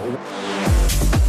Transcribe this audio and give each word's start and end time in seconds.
Música 0.00 1.19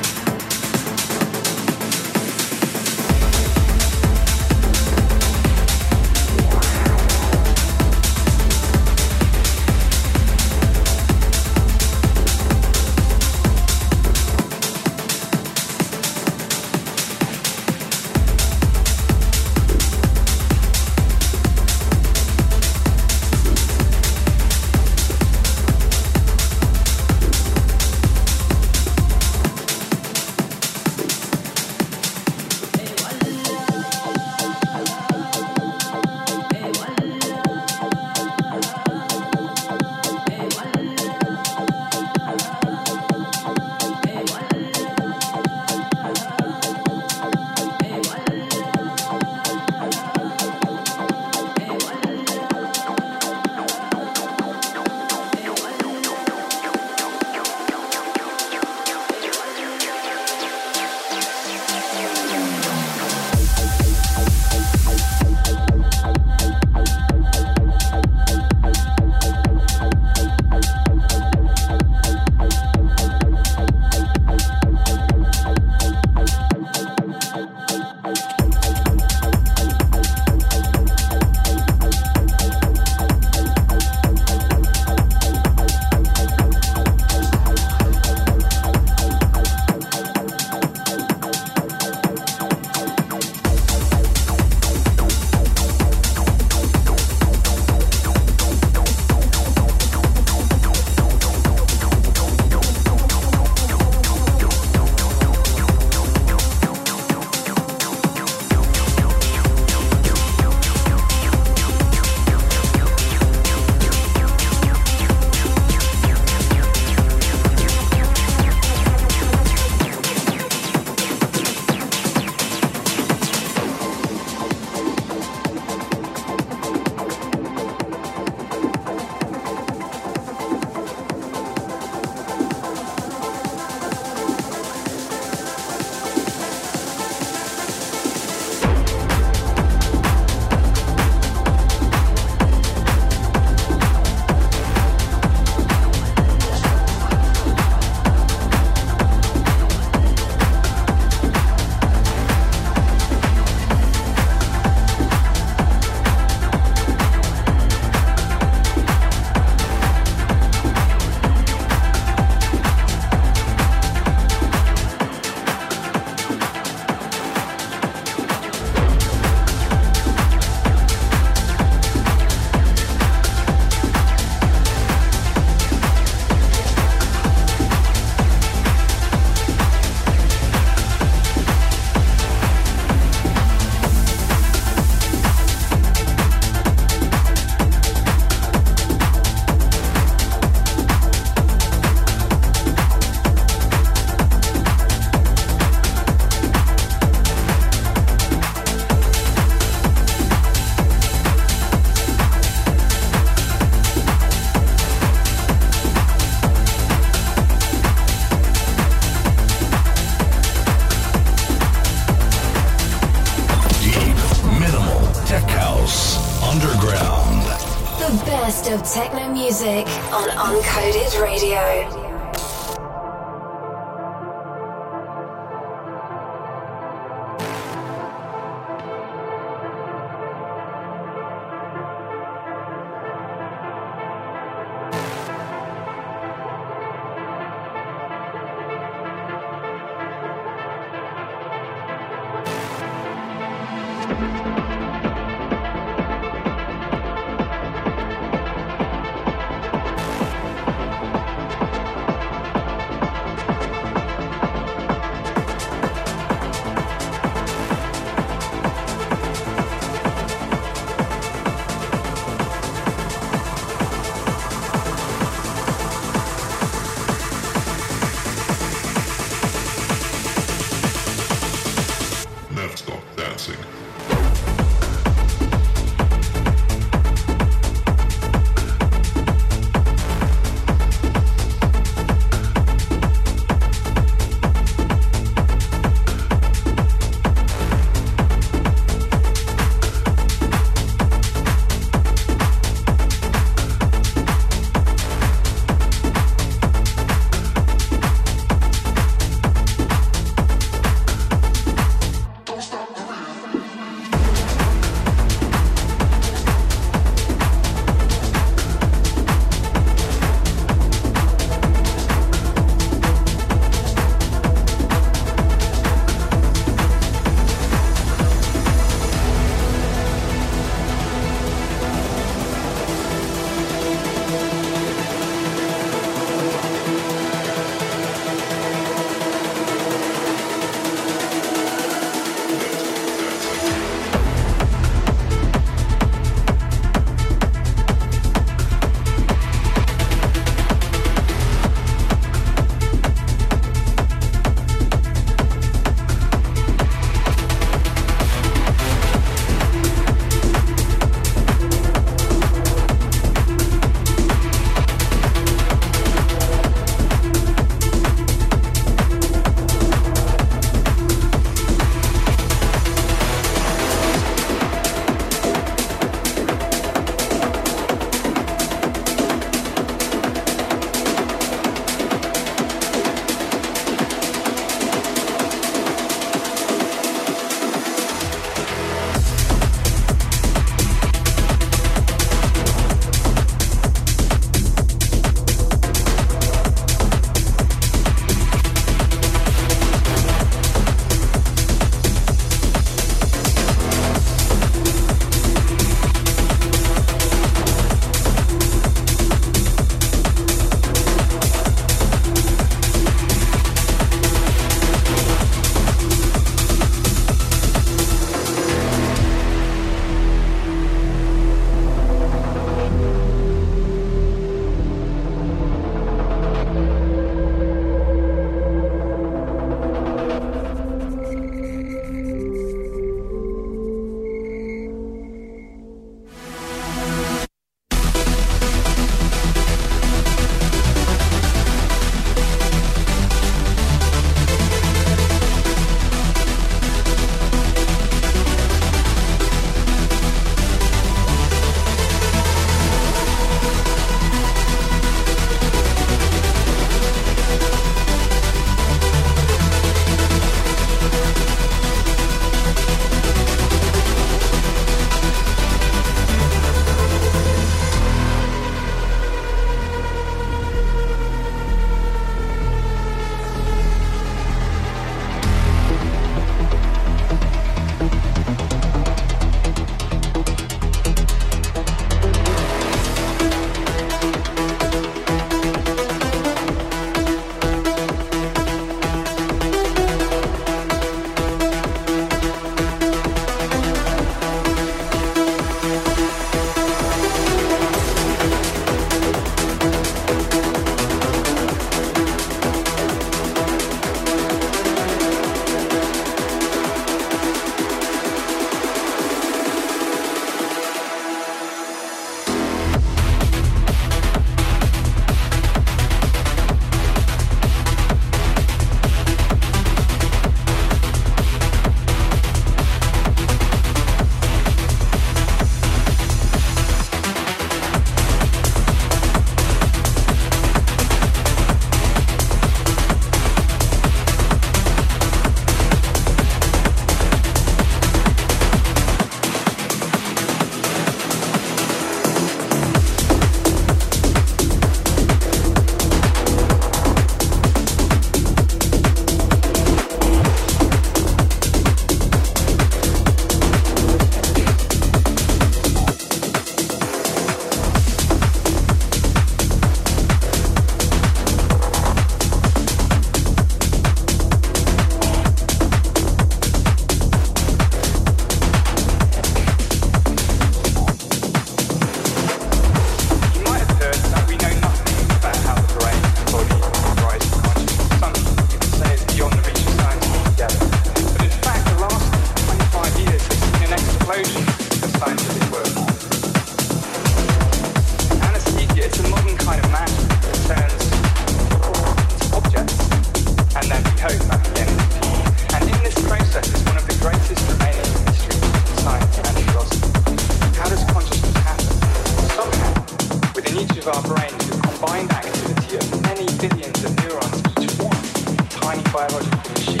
biological 599.14 599.70
machine, 599.70 600.00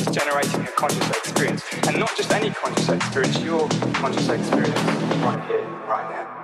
is 0.00 0.06
generating 0.16 0.62
a 0.62 0.72
conscious 0.74 1.10
experience. 1.10 1.62
And 1.86 2.00
not 2.00 2.16
just 2.16 2.32
any 2.32 2.48
conscious 2.48 2.88
experience, 2.88 3.38
your 3.40 3.68
conscious 3.92 4.30
experience 4.30 4.80
right 5.20 5.44
here, 5.46 5.68
right 5.86 6.10
now. 6.10 6.39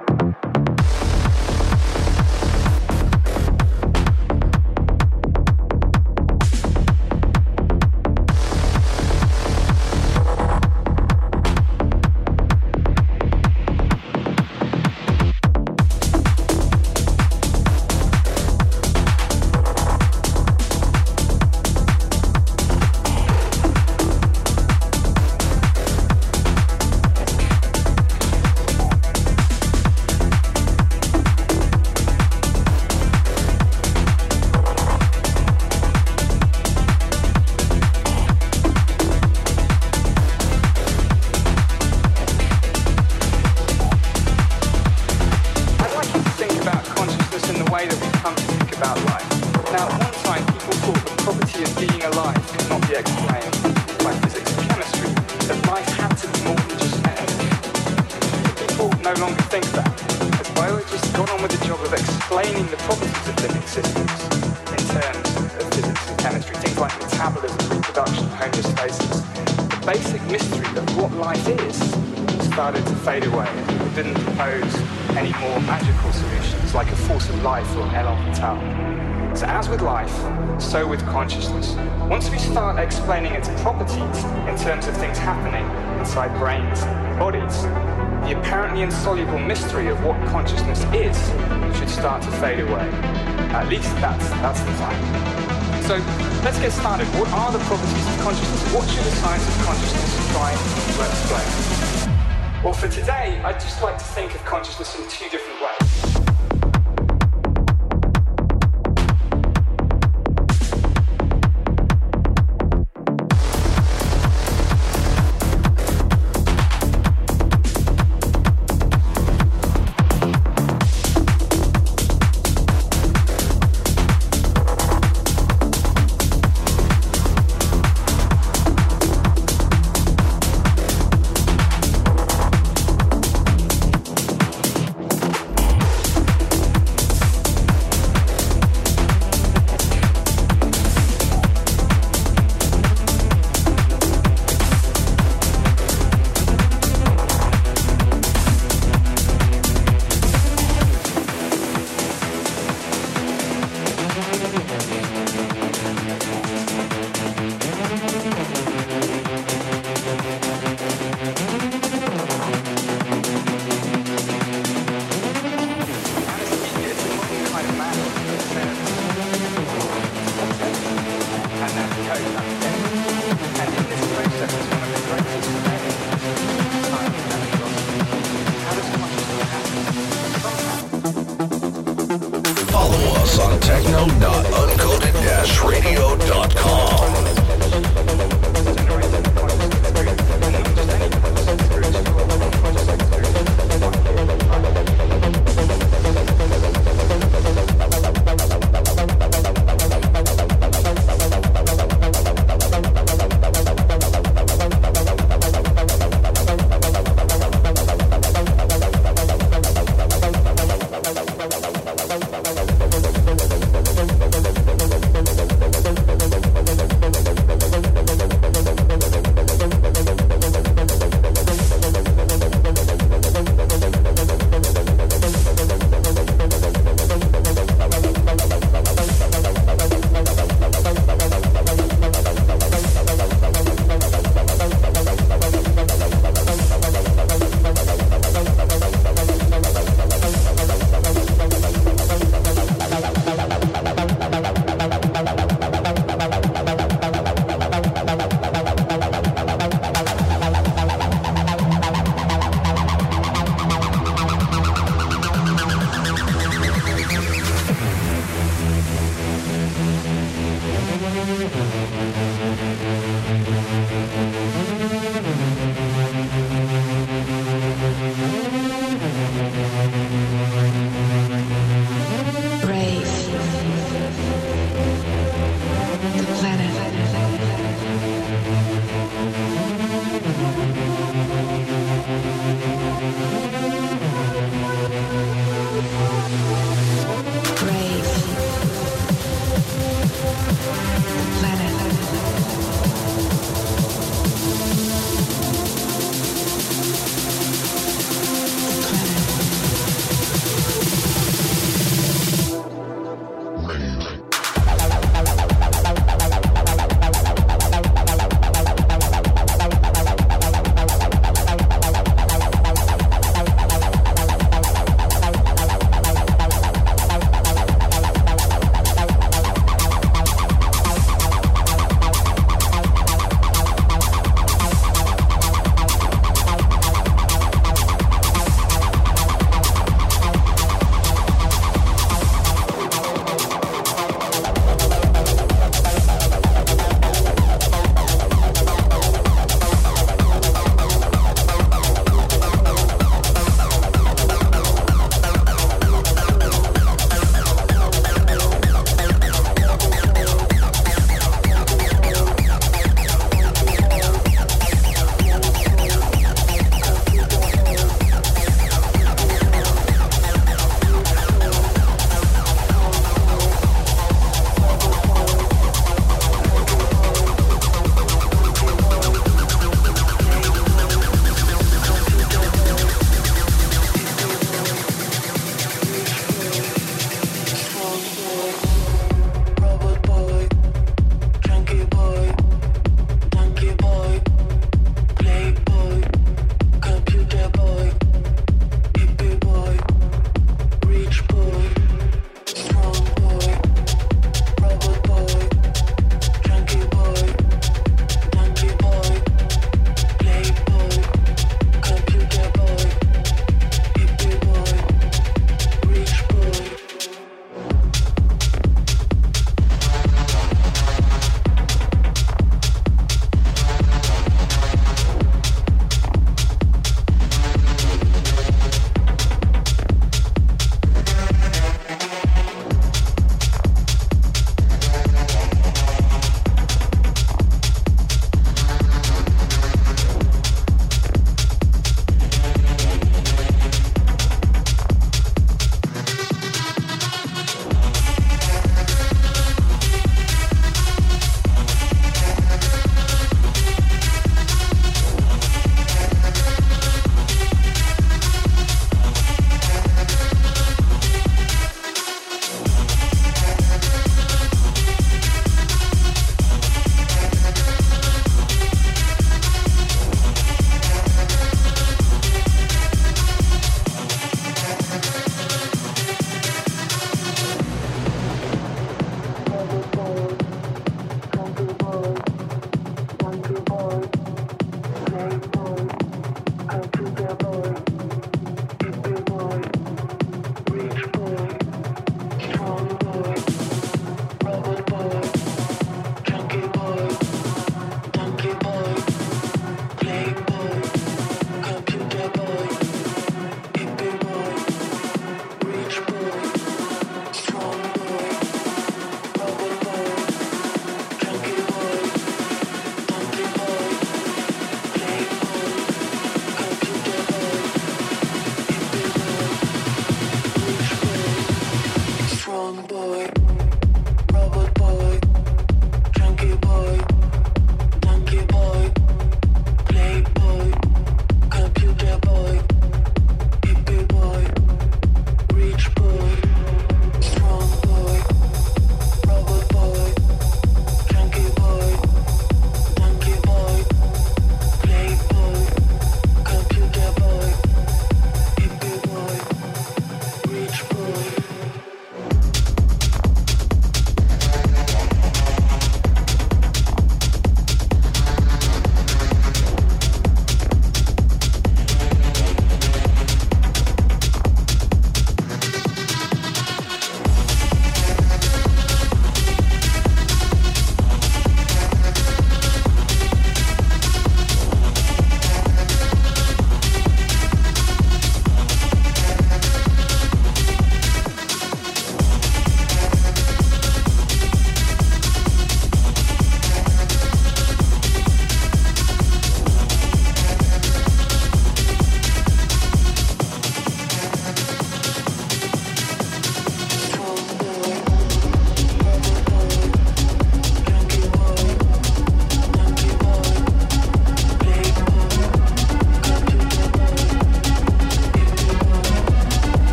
what 96.86 97.28
are 97.32 97.50
the 97.50 97.58
properties 97.64 98.06
of 98.06 98.20
consciousness? 98.20 98.72
What 98.72 98.88
should 98.88 99.02
the 99.02 99.10
science 99.16 99.42
of 99.48 99.64
consciousness 99.64 100.30
try 100.30 100.52
to 100.54 101.02
explain? 101.02 102.62
Well, 102.62 102.74
for 102.74 102.86
today, 102.86 103.40
I'd 103.42 103.58
just 103.58 103.82
like 103.82 103.98
to 103.98 104.04
think 104.04 104.36
of 104.36 104.44
consciousness 104.44 104.96
in 104.96 105.02
two 105.10 105.28
different 105.28 105.60
ways. 105.60 105.85